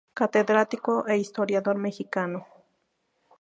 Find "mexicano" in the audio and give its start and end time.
1.85-2.39